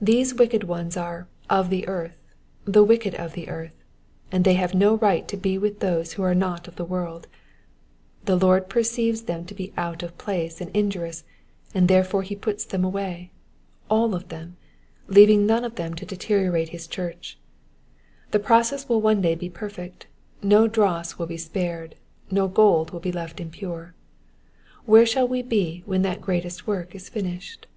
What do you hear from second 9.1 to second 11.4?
them to be out of place and injurious,